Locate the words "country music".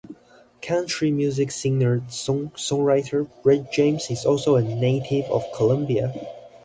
0.63-1.51